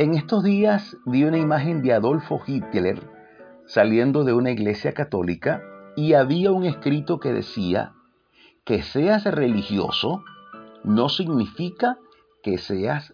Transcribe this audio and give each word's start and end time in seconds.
En 0.00 0.14
estos 0.14 0.42
días 0.42 0.96
vi 1.04 1.24
una 1.24 1.36
imagen 1.36 1.82
de 1.82 1.92
Adolfo 1.92 2.40
Hitler 2.46 3.06
saliendo 3.66 4.24
de 4.24 4.32
una 4.32 4.50
iglesia 4.50 4.94
católica 4.94 5.62
y 5.94 6.14
había 6.14 6.52
un 6.52 6.64
escrito 6.64 7.20
que 7.20 7.34
decía 7.34 7.92
que 8.64 8.82
seas 8.82 9.24
religioso 9.24 10.24
no 10.84 11.10
significa 11.10 11.98
que 12.42 12.56
seas 12.56 13.12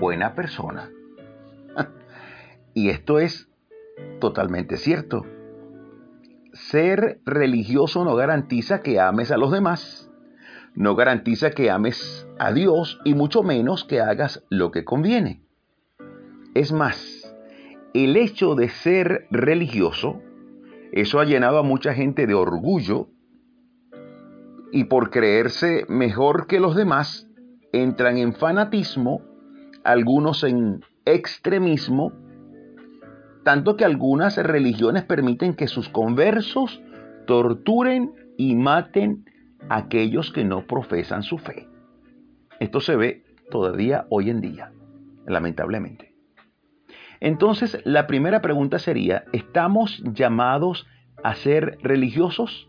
buena 0.00 0.34
persona. 0.34 0.90
y 2.74 2.88
esto 2.88 3.20
es 3.20 3.48
totalmente 4.18 4.76
cierto. 4.76 5.24
Ser 6.52 7.20
religioso 7.24 8.04
no 8.04 8.16
garantiza 8.16 8.82
que 8.82 8.98
ames 8.98 9.30
a 9.30 9.36
los 9.36 9.52
demás, 9.52 10.10
no 10.74 10.96
garantiza 10.96 11.52
que 11.52 11.70
ames 11.70 12.26
a 12.40 12.50
Dios 12.50 12.98
y 13.04 13.14
mucho 13.14 13.44
menos 13.44 13.84
que 13.84 14.00
hagas 14.00 14.42
lo 14.48 14.72
que 14.72 14.84
conviene. 14.84 15.43
Es 16.54 16.72
más, 16.72 17.34
el 17.94 18.16
hecho 18.16 18.54
de 18.54 18.68
ser 18.68 19.26
religioso, 19.30 20.22
eso 20.92 21.18
ha 21.18 21.24
llenado 21.24 21.58
a 21.58 21.64
mucha 21.64 21.94
gente 21.94 22.28
de 22.28 22.34
orgullo 22.34 23.08
y 24.70 24.84
por 24.84 25.10
creerse 25.10 25.84
mejor 25.88 26.46
que 26.46 26.60
los 26.60 26.76
demás, 26.76 27.28
entran 27.72 28.18
en 28.18 28.34
fanatismo, 28.34 29.22
algunos 29.82 30.44
en 30.44 30.84
extremismo, 31.04 32.12
tanto 33.42 33.76
que 33.76 33.84
algunas 33.84 34.36
religiones 34.36 35.02
permiten 35.02 35.54
que 35.54 35.66
sus 35.66 35.88
conversos 35.88 36.80
torturen 37.26 38.12
y 38.36 38.54
maten 38.54 39.24
a 39.68 39.78
aquellos 39.78 40.30
que 40.30 40.44
no 40.44 40.66
profesan 40.68 41.24
su 41.24 41.38
fe. 41.38 41.68
Esto 42.60 42.78
se 42.78 42.94
ve 42.94 43.24
todavía 43.50 44.06
hoy 44.08 44.30
en 44.30 44.40
día, 44.40 44.72
lamentablemente. 45.26 46.13
Entonces, 47.24 47.80
la 47.86 48.06
primera 48.06 48.42
pregunta 48.42 48.78
sería, 48.78 49.24
¿estamos 49.32 50.02
llamados 50.12 50.86
a 51.22 51.34
ser 51.34 51.78
religiosos? 51.82 52.68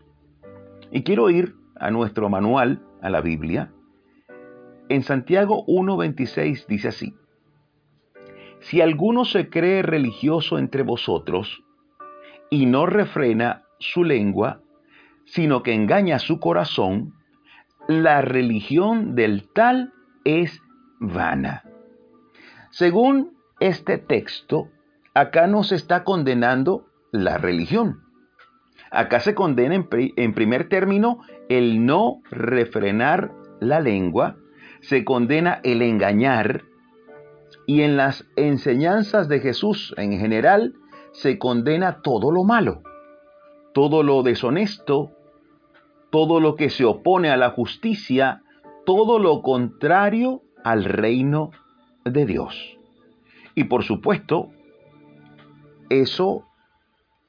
Y 0.90 1.02
quiero 1.02 1.28
ir 1.28 1.56
a 1.78 1.90
nuestro 1.90 2.30
manual, 2.30 2.82
a 3.02 3.10
la 3.10 3.20
Biblia. 3.20 3.70
En 4.88 5.02
Santiago 5.02 5.66
1.26 5.66 6.64
dice 6.68 6.88
así, 6.88 7.14
Si 8.60 8.80
alguno 8.80 9.26
se 9.26 9.50
cree 9.50 9.82
religioso 9.82 10.56
entre 10.56 10.82
vosotros 10.82 11.62
y 12.48 12.64
no 12.64 12.86
refrena 12.86 13.64
su 13.78 14.04
lengua, 14.04 14.62
sino 15.26 15.62
que 15.62 15.74
engaña 15.74 16.18
su 16.18 16.40
corazón, 16.40 17.12
la 17.88 18.22
religión 18.22 19.16
del 19.16 19.52
tal 19.52 19.92
es 20.24 20.62
vana. 20.98 21.62
Según 22.70 23.35
este 23.60 23.98
texto, 23.98 24.68
acá 25.14 25.46
no 25.46 25.64
se 25.64 25.76
está 25.76 26.04
condenando 26.04 26.86
la 27.12 27.38
religión. 27.38 28.02
Acá 28.90 29.20
se 29.20 29.34
condena 29.34 29.74
en, 29.74 30.34
primer 30.34 30.68
término 30.68 31.20
el 31.48 31.84
no 31.84 32.20
refrenar 32.30 33.32
la 33.60 33.80
lengua, 33.80 34.36
se 34.80 35.04
condena 35.04 35.60
el 35.64 35.82
engañar 35.82 36.64
y 37.66 37.82
en 37.82 37.96
las 37.96 38.26
enseñanzas 38.36 39.28
de 39.28 39.40
Jesús 39.40 39.94
en 39.96 40.18
general 40.18 40.74
se 41.12 41.38
condena 41.38 42.02
todo 42.02 42.30
lo 42.30 42.44
malo, 42.44 42.82
todo 43.72 44.02
lo 44.02 44.22
deshonesto, 44.22 45.12
todo 46.10 46.40
lo 46.40 46.54
que 46.54 46.70
se 46.70 46.84
opone 46.84 47.30
a 47.30 47.36
la 47.36 47.50
justicia, 47.50 48.42
todo 48.84 49.18
lo 49.18 49.42
contrario 49.42 50.42
al 50.62 50.84
reino 50.84 51.50
de 52.04 52.26
Dios. 52.26 52.76
Y 53.56 53.64
por 53.64 53.84
supuesto, 53.84 54.50
eso 55.88 56.44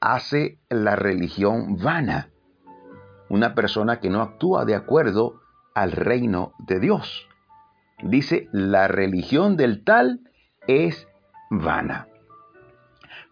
hace 0.01 0.59
la 0.69 0.97
religión 0.97 1.77
vana. 1.77 2.29
Una 3.29 3.55
persona 3.55 4.01
que 4.01 4.09
no 4.09 4.21
actúa 4.21 4.65
de 4.65 4.75
acuerdo 4.75 5.39
al 5.73 5.93
reino 5.93 6.51
de 6.59 6.81
Dios. 6.81 7.29
Dice, 8.03 8.49
la 8.51 8.89
religión 8.89 9.55
del 9.55 9.85
tal 9.85 10.19
es 10.67 11.07
vana. 11.49 12.09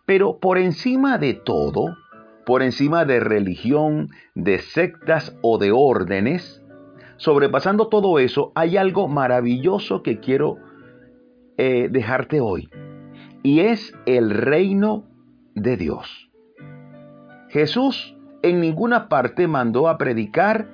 Pero 0.06 0.40
por 0.40 0.58
encima 0.58 1.18
de 1.18 1.34
todo, 1.34 1.98
por 2.46 2.64
encima 2.64 3.04
de 3.04 3.20
religión, 3.20 4.10
de 4.36 4.60
sectas 4.60 5.36
o 5.42 5.58
de 5.58 5.74
órdenes, 5.74 6.64
sobrepasando 7.18 7.90
todo 7.90 8.20
eso, 8.20 8.54
hay 8.56 8.78
algo 8.78 9.10
maravilloso 9.10 10.02
que 10.02 10.22
quiero 10.22 10.60
eh, 11.58 11.90
dejarte 11.92 12.40
hoy 12.40 12.70
y 13.46 13.60
es 13.60 13.94
el 14.08 14.32
reino 14.32 15.06
de 15.54 15.78
Dios. 15.78 16.32
Jesús 17.50 18.18
en 18.42 18.60
ninguna 18.60 19.08
parte 19.08 19.48
mandó 19.48 19.88
a 19.88 20.00
predicar 20.00 20.68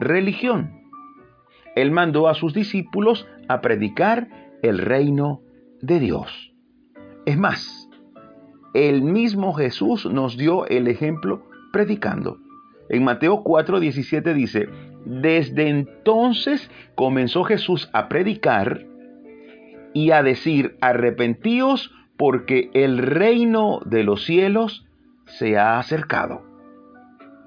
religión. 0.00 0.82
Él 1.76 1.92
mandó 1.92 2.26
a 2.26 2.34
sus 2.34 2.52
discípulos 2.52 3.28
a 3.46 3.60
predicar 3.60 4.26
el 4.64 4.78
reino 4.78 5.40
de 5.80 6.00
Dios. 6.00 6.52
Es 7.26 7.38
más, 7.38 7.88
el 8.74 9.02
mismo 9.02 9.52
Jesús 9.52 10.04
nos 10.06 10.36
dio 10.36 10.66
el 10.66 10.88
ejemplo 10.88 11.46
predicando. 11.72 12.38
En 12.88 13.04
Mateo 13.04 13.44
4:17 13.44 14.34
dice, 14.34 14.68
desde 15.04 15.68
entonces 15.68 16.72
comenzó 16.96 17.44
Jesús 17.44 17.88
a 17.92 18.08
predicar 18.08 18.84
y 19.94 20.10
a 20.10 20.24
decir, 20.24 20.76
arrepentíos 20.80 21.92
porque 22.16 22.70
el 22.74 22.98
reino 22.98 23.80
de 23.84 24.04
los 24.04 24.24
cielos 24.24 24.86
se 25.26 25.58
ha 25.58 25.78
acercado. 25.78 26.42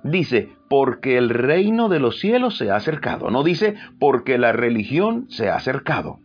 Dice, 0.04 0.56
porque 0.70 1.18
el 1.18 1.30
reino 1.30 1.90
de 1.90 2.00
los 2.00 2.20
cielos 2.20 2.58
se 2.58 2.72
ha 2.72 2.76
acercado. 2.76 3.32
No 3.32 3.44
dice, 3.44 3.76
porque 4.00 4.38
la 4.38 4.52
religión 4.52 5.26
se 5.30 5.50
ha 5.50 5.56
acercado. 5.56 6.20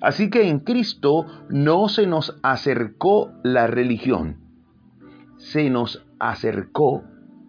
Así 0.00 0.28
que 0.28 0.48
en 0.48 0.60
Cristo 0.60 1.26
no 1.48 1.88
se 1.88 2.06
nos 2.06 2.38
acercó 2.42 3.32
la 3.42 3.66
religión, 3.66 4.36
se 5.38 5.70
nos 5.70 6.04
acercó 6.18 7.04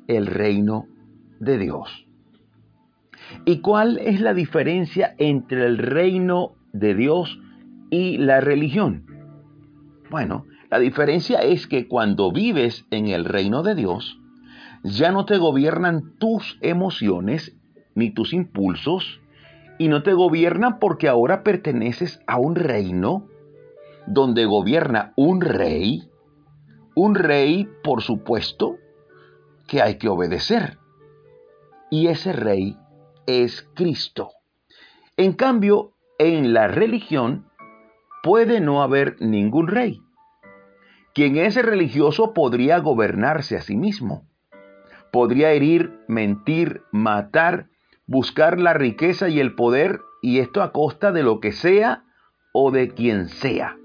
el 0.07 0.27
reino 0.27 0.87
de 1.39 1.57
Dios. 1.57 2.07
¿Y 3.43 3.59
cuál 3.59 3.97
es 3.97 4.21
la 4.21 4.33
diferencia 4.33 5.15
entre 5.17 5.65
el 5.65 5.77
reino 5.77 6.53
de 6.71 6.95
Dios 6.95 7.39
y 7.89 8.19
la 8.19 8.39
religión? 8.39 9.05
Bueno, 10.15 10.45
la 10.71 10.79
diferencia 10.79 11.39
es 11.39 11.67
que 11.67 11.89
cuando 11.89 12.31
vives 12.31 12.85
en 12.89 13.07
el 13.07 13.25
reino 13.25 13.63
de 13.63 13.75
Dios, 13.75 14.17
ya 14.81 15.11
no 15.11 15.25
te 15.25 15.37
gobiernan 15.37 16.15
tus 16.19 16.57
emociones 16.61 17.53
ni 17.95 18.11
tus 18.11 18.31
impulsos, 18.31 19.19
y 19.77 19.89
no 19.89 20.03
te 20.03 20.13
gobiernan 20.13 20.79
porque 20.79 21.09
ahora 21.09 21.43
perteneces 21.43 22.21
a 22.27 22.37
un 22.37 22.55
reino 22.55 23.27
donde 24.07 24.45
gobierna 24.45 25.11
un 25.17 25.41
rey, 25.41 26.09
un 26.95 27.15
rey, 27.15 27.67
por 27.83 28.01
supuesto, 28.01 28.77
que 29.67 29.81
hay 29.81 29.95
que 29.97 30.07
obedecer. 30.07 30.77
Y 31.91 32.07
ese 32.07 32.31
rey 32.31 32.77
es 33.27 33.67
Cristo. 33.75 34.29
En 35.17 35.33
cambio, 35.33 35.91
en 36.19 36.53
la 36.53 36.69
religión 36.69 37.49
puede 38.23 38.61
no 38.61 38.81
haber 38.81 39.17
ningún 39.19 39.67
rey. 39.67 40.04
Quien 41.15 41.37
es 41.37 41.55
religioso 41.55 42.33
podría 42.33 42.79
gobernarse 42.79 43.55
a 43.55 43.61
sí 43.61 43.77
mismo. 43.77 44.27
Podría 45.13 45.51
herir, 45.53 45.97
mentir, 46.09 46.81
matar, 46.91 47.69
buscar 48.05 48.59
la 48.59 48.73
riqueza 48.73 49.29
y 49.29 49.39
el 49.39 49.55
poder, 49.55 50.01
y 50.21 50.39
esto 50.39 50.61
a 50.61 50.73
costa 50.73 51.13
de 51.13 51.23
lo 51.23 51.39
que 51.39 51.53
sea 51.53 52.03
o 52.53 52.69
de 52.69 52.89
quien 52.89 53.29
sea. 53.29 53.77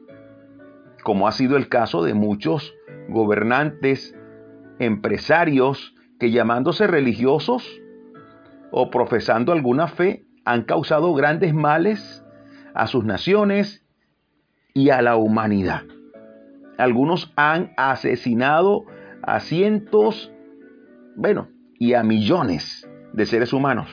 Como 1.04 1.28
ha 1.28 1.30
sido 1.30 1.56
el 1.56 1.68
caso 1.68 2.02
de 2.02 2.14
muchos 2.14 2.74
gobernantes, 3.08 4.12
empresarios, 4.80 5.94
que 6.18 6.32
llamándose 6.32 6.88
religiosos 6.88 7.80
o 8.72 8.90
profesando 8.90 9.52
alguna 9.52 9.86
fe, 9.86 10.26
han 10.44 10.64
causado 10.64 11.14
grandes 11.14 11.54
males 11.54 12.24
a 12.74 12.88
sus 12.88 13.04
naciones 13.04 13.86
y 14.74 14.90
a 14.90 15.00
la 15.00 15.14
humanidad. 15.14 15.84
Algunos 16.80 17.32
han 17.36 17.72
asesinado 17.76 18.84
a 19.22 19.40
cientos, 19.40 20.32
bueno, 21.14 21.48
y 21.78 21.92
a 21.92 22.02
millones 22.02 22.88
de 23.12 23.26
seres 23.26 23.52
humanos. 23.52 23.88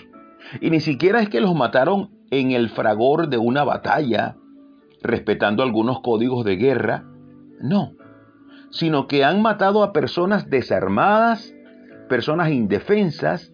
Y 0.62 0.70
ni 0.70 0.80
siquiera 0.80 1.22
es 1.22 1.30
que 1.30 1.42
los 1.42 1.54
mataron 1.54 2.12
en 2.32 2.52
el 2.52 2.70
fragor 2.70 3.28
de 3.28 3.38
una 3.38 3.64
batalla, 3.64 4.38
respetando 5.02 5.64
algunos 5.64 6.00
códigos 6.02 6.46
de 6.46 6.56
guerra, 6.56 7.04
no, 7.60 7.94
sino 8.72 9.08
que 9.08 9.26
han 9.26 9.42
matado 9.42 9.84
a 9.84 9.92
personas 9.92 10.50
desarmadas, 10.50 11.54
personas 12.08 12.52
indefensas, 12.52 13.54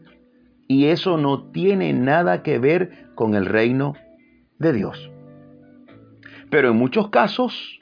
y 0.68 0.85
eso 0.85 1.18
no 1.18 1.50
tiene 1.51 1.94
nada 1.94 2.44
que 2.44 2.59
ver 2.59 3.09
con 3.15 3.33
el 3.33 3.47
reino 3.47 3.94
de 4.59 4.74
Dios. 4.74 5.12
Pero 6.50 6.69
en 6.69 6.77
muchos 6.77 7.09
casos 7.09 7.80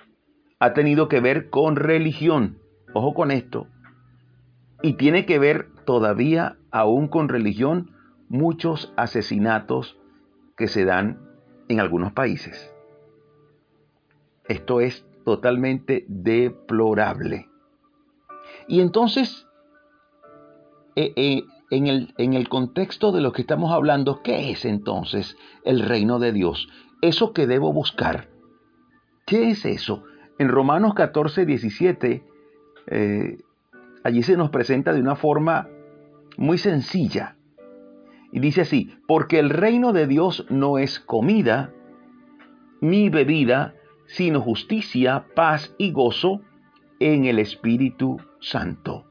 ha 0.62 0.74
tenido 0.74 1.10
que 1.10 1.20
ver 1.20 1.50
con 1.50 1.76
religión. 1.76 2.60
Ojo 2.94 3.16
con 3.16 3.32
esto. 3.32 3.66
Y 4.84 4.94
tiene 4.94 5.26
que 5.26 5.40
ver 5.40 5.70
todavía 5.86 6.58
aún 6.70 7.08
con 7.08 7.30
religión 7.30 7.96
muchos 8.30 8.94
asesinatos 8.96 9.98
que 10.56 10.68
se 10.68 10.86
dan 10.86 11.20
en 11.68 11.80
algunos 11.80 12.14
países. 12.14 12.72
Esto 14.48 14.82
es 14.82 15.04
totalmente 15.26 16.06
deplorable. 16.08 17.50
Y 18.68 18.82
entonces, 18.82 19.48
eh, 20.96 21.12
eh, 21.16 21.44
en, 21.72 21.88
el, 21.88 22.14
en 22.20 22.34
el 22.34 22.50
contexto 22.50 23.12
de 23.12 23.22
lo 23.22 23.32
que 23.32 23.42
estamos 23.42 23.72
hablando, 23.72 24.22
¿qué 24.22 24.52
es 24.52 24.66
entonces 24.66 25.38
el 25.64 25.80
reino 25.80 26.20
de 26.20 26.32
Dios? 26.34 26.70
Eso 27.02 27.34
que 27.34 27.48
debo 27.48 27.74
buscar. 27.74 28.30
¿Qué 29.26 29.50
es 29.50 29.66
eso? 29.66 30.04
En 30.38 30.50
Romanos 30.50 30.94
14, 30.94 31.46
17, 31.46 32.24
eh, 32.88 33.38
allí 34.04 34.24
se 34.24 34.38
nos 34.38 34.50
presenta 34.50 34.94
de 34.94 35.02
una 35.02 35.16
forma 35.16 35.68
muy 36.38 36.58
sencilla. 36.58 37.36
Y 38.32 38.40
dice 38.40 38.62
así, 38.62 38.96
porque 39.08 39.40
el 39.40 39.50
reino 39.50 39.94
de 39.94 40.08
Dios 40.08 40.46
no 40.50 40.78
es 40.78 41.00
comida 41.00 41.74
ni 42.80 43.10
bebida, 43.10 43.76
sino 44.08 44.42
justicia, 44.42 45.26
paz 45.36 45.76
y 45.78 45.92
gozo 45.92 46.42
en 47.00 47.26
el 47.26 47.40
Espíritu 47.40 48.18
Santo. 48.40 49.06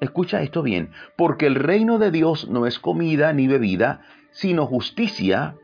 Escucha 0.00 0.42
esto 0.42 0.62
bien, 0.62 0.90
porque 1.16 1.46
el 1.46 1.54
reino 1.54 1.98
de 1.98 2.10
Dios 2.10 2.48
no 2.48 2.66
es 2.66 2.78
comida 2.78 3.32
ni 3.32 3.48
bebida, 3.48 4.02
sino 4.30 4.66
justicia. 4.66 5.56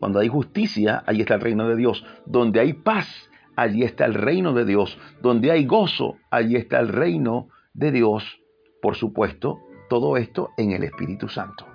Cuando 0.00 0.18
hay 0.18 0.28
justicia, 0.28 1.02
ahí 1.06 1.20
está 1.20 1.34
el 1.34 1.40
reino 1.40 1.68
de 1.68 1.76
Dios. 1.76 2.04
Donde 2.26 2.60
hay 2.60 2.72
paz, 2.72 3.30
allí 3.56 3.82
está 3.82 4.04
el 4.04 4.14
reino 4.14 4.52
de 4.52 4.64
Dios. 4.64 4.98
Donde 5.22 5.50
hay 5.50 5.66
gozo, 5.66 6.16
allí 6.30 6.56
está 6.56 6.80
el 6.80 6.88
reino 6.88 7.48
de 7.72 7.92
Dios. 7.92 8.40
Por 8.80 8.96
supuesto, 8.96 9.60
todo 9.88 10.16
esto 10.16 10.50
en 10.56 10.72
el 10.72 10.84
Espíritu 10.84 11.28
Santo. 11.28 11.66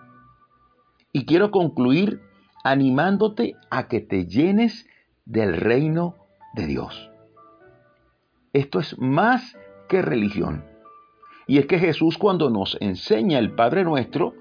Y 1.11 1.25
quiero 1.25 1.51
concluir 1.51 2.21
animándote 2.63 3.55
a 3.69 3.87
que 3.87 3.99
te 3.99 4.25
llenes 4.25 4.87
del 5.25 5.55
reino 5.55 6.15
de 6.53 6.67
Dios. 6.67 7.09
Esto 8.53 8.79
es 8.79 8.97
más 8.97 9.57
que 9.87 10.01
religión. 10.01 10.65
Y 11.47 11.57
es 11.57 11.65
que 11.65 11.79
Jesús 11.79 12.17
cuando 12.17 12.49
nos 12.49 12.77
enseña 12.79 13.39
el 13.39 13.53
Padre 13.55 13.83
nuestro, 13.83 14.33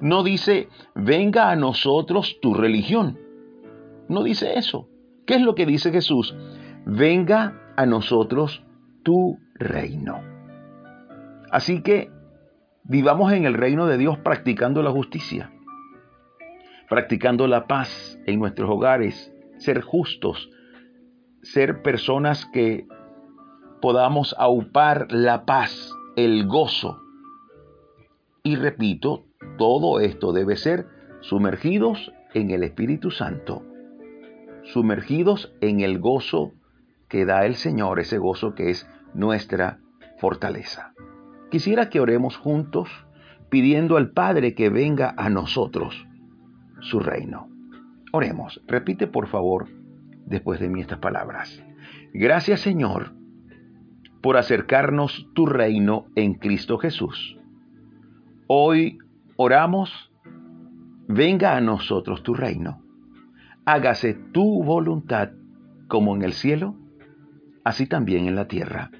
no 0.00 0.22
dice, 0.22 0.68
venga 0.94 1.50
a 1.50 1.56
nosotros 1.56 2.38
tu 2.40 2.54
religión. 2.54 3.18
No 4.08 4.22
dice 4.22 4.58
eso. 4.58 4.88
¿Qué 5.26 5.34
es 5.34 5.40
lo 5.40 5.54
que 5.54 5.66
dice 5.66 5.90
Jesús? 5.90 6.34
Venga 6.88 7.74
a 7.76 7.84
nosotros 7.84 8.62
tu 9.02 9.40
reino. 9.56 10.22
Así 11.50 11.82
que 11.82 12.12
vivamos 12.84 13.32
en 13.32 13.44
el 13.44 13.54
reino 13.54 13.88
de 13.88 13.98
Dios 13.98 14.18
practicando 14.18 14.84
la 14.84 14.92
justicia, 14.92 15.50
practicando 16.88 17.48
la 17.48 17.66
paz 17.66 18.20
en 18.26 18.38
nuestros 18.38 18.70
hogares, 18.70 19.34
ser 19.58 19.80
justos, 19.80 20.48
ser 21.42 21.82
personas 21.82 22.46
que 22.52 22.86
podamos 23.82 24.36
aupar 24.38 25.10
la 25.10 25.44
paz, 25.44 25.92
el 26.14 26.46
gozo. 26.46 27.02
Y 28.44 28.54
repito, 28.54 29.24
todo 29.58 29.98
esto 29.98 30.32
debe 30.32 30.54
ser 30.54 30.86
sumergidos 31.20 32.12
en 32.32 32.52
el 32.52 32.62
Espíritu 32.62 33.10
Santo, 33.10 33.64
sumergidos 34.62 35.52
en 35.60 35.80
el 35.80 35.98
gozo 35.98 36.52
que 37.08 37.24
da 37.24 37.46
el 37.46 37.54
Señor, 37.54 38.00
ese 38.00 38.18
gozo 38.18 38.54
que 38.54 38.70
es 38.70 38.88
nuestra 39.14 39.78
fortaleza. 40.18 40.92
Quisiera 41.50 41.88
que 41.88 42.00
oremos 42.00 42.36
juntos 42.36 42.88
pidiendo 43.48 43.96
al 43.96 44.10
Padre 44.10 44.54
que 44.54 44.70
venga 44.70 45.14
a 45.16 45.30
nosotros 45.30 46.06
su 46.80 47.00
reino. 47.00 47.48
Oremos, 48.12 48.62
repite 48.66 49.06
por 49.06 49.28
favor 49.28 49.68
después 50.26 50.60
de 50.60 50.68
mí 50.68 50.80
estas 50.80 50.98
palabras. 50.98 51.62
Gracias 52.12 52.60
Señor 52.60 53.12
por 54.22 54.36
acercarnos 54.36 55.28
tu 55.34 55.46
reino 55.46 56.06
en 56.16 56.34
Cristo 56.34 56.78
Jesús. 56.78 57.38
Hoy 58.48 58.98
oramos, 59.36 60.12
venga 61.06 61.56
a 61.56 61.60
nosotros 61.60 62.22
tu 62.22 62.34
reino. 62.34 62.82
Hágase 63.64 64.14
tu 64.14 64.64
voluntad 64.64 65.30
como 65.88 66.16
en 66.16 66.22
el 66.22 66.32
cielo, 66.32 66.76
así 67.66 67.88
también 67.88 68.28
en 68.28 68.36
la 68.36 68.46
tierra. 68.46 68.92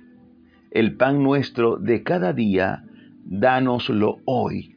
El 0.73 0.97
pan 0.97 1.23
nuestro 1.23 1.77
de 1.77 2.03
cada 2.03 2.33
día, 2.33 2.83
dánoslo 3.25 4.19
hoy. 4.25 4.77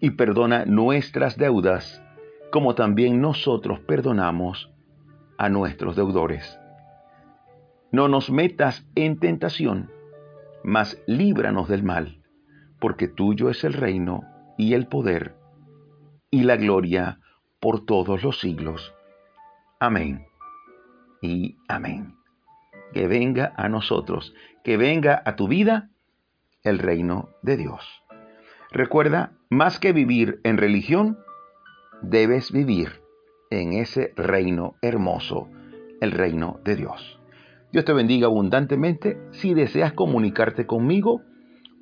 Y 0.00 0.12
perdona 0.12 0.64
nuestras 0.64 1.36
deudas, 1.36 2.02
como 2.50 2.74
también 2.74 3.20
nosotros 3.20 3.80
perdonamos 3.80 4.72
a 5.36 5.50
nuestros 5.50 5.94
deudores. 5.94 6.58
No 7.92 8.08
nos 8.08 8.30
metas 8.30 8.88
en 8.94 9.18
tentación, 9.18 9.90
mas 10.64 10.98
líbranos 11.06 11.68
del 11.68 11.82
mal, 11.82 12.22
porque 12.80 13.08
tuyo 13.08 13.50
es 13.50 13.62
el 13.64 13.74
reino 13.74 14.22
y 14.56 14.72
el 14.72 14.86
poder 14.86 15.34
y 16.30 16.44
la 16.44 16.56
gloria 16.56 17.20
por 17.60 17.84
todos 17.84 18.22
los 18.22 18.40
siglos. 18.40 18.94
Amén 19.80 20.24
y 21.20 21.58
amén. 21.68 22.25
Que 22.92 23.06
venga 23.06 23.52
a 23.56 23.68
nosotros, 23.68 24.34
que 24.64 24.76
venga 24.76 25.22
a 25.24 25.36
tu 25.36 25.48
vida 25.48 25.90
el 26.62 26.78
reino 26.78 27.30
de 27.42 27.56
Dios. 27.56 28.02
Recuerda, 28.70 29.32
más 29.48 29.78
que 29.78 29.92
vivir 29.92 30.40
en 30.42 30.56
religión, 30.56 31.18
debes 32.02 32.52
vivir 32.52 33.00
en 33.50 33.72
ese 33.72 34.12
reino 34.16 34.74
hermoso, 34.82 35.48
el 36.00 36.12
reino 36.12 36.60
de 36.64 36.76
Dios. 36.76 37.20
Dios 37.72 37.84
te 37.84 37.92
bendiga 37.92 38.26
abundantemente. 38.26 39.18
Si 39.32 39.54
deseas 39.54 39.92
comunicarte 39.92 40.66
conmigo, 40.66 41.22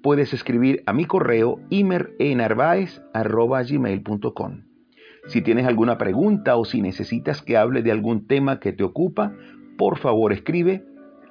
puedes 0.02 0.32
escribir 0.34 0.82
a 0.86 0.92
mi 0.92 1.04
correo 1.04 1.60
imerenarvaez.gmail.com. 1.70 4.62
Si 5.26 5.40
tienes 5.40 5.66
alguna 5.66 5.96
pregunta 5.96 6.56
o 6.56 6.64
si 6.64 6.82
necesitas 6.82 7.40
que 7.40 7.56
hable 7.56 7.82
de 7.82 7.90
algún 7.90 8.26
tema 8.26 8.60
que 8.60 8.72
te 8.72 8.84
ocupa, 8.84 9.32
por 9.78 9.98
favor 9.98 10.32
escribe. 10.32 10.84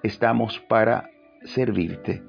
Estamos 0.03 0.59
para 0.67 1.09
servirte. 1.45 2.21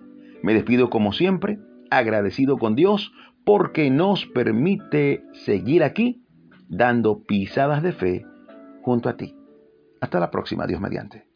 Me 0.43 0.54
despido 0.54 0.90
como 0.90 1.12
siempre, 1.12 1.59
agradecido 1.90 2.57
con 2.57 2.75
Dios 2.75 3.12
porque 3.45 3.90
nos 3.90 4.26
permite 4.26 5.25
seguir 5.33 5.83
aquí 5.83 6.25
dando 6.69 7.25
pisadas 7.25 7.83
de 7.83 7.93
fe 7.93 8.26
junto 8.83 9.09
a 9.09 9.16
ti. 9.16 9.35
Hasta 10.00 10.21
la 10.21 10.31
próxima, 10.31 10.66
Dios 10.66 10.81
mediante. 10.81 11.34